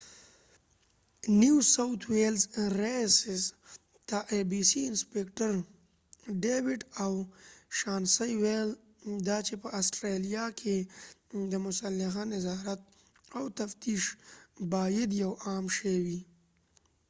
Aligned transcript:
rspca 0.03 1.31
نيو 1.41 1.57
ساؤتھ 1.75 2.03
ویلز 2.11 2.43
رییس 4.51 4.73
انسپکټر 4.89 5.49
ډیویډ 6.43 6.81
او 7.03 7.13
شانسي 7.79 8.17
abc 8.31 8.31
ته 8.31 8.35
وویل 8.37 8.69
دا 9.27 9.37
چې 9.47 9.53
په 9.61 9.67
اسټرالیا 9.79 10.45
کې 10.59 10.75
د 11.51 11.53
مسلخ 11.65 12.13
نظارت 12.33 12.81
او 13.37 13.43
تفتیش 13.59 14.03
باید 14.73 15.09
یو 15.23 15.31
عام 15.45 15.65
شی 15.77 15.95
وي 16.05 16.19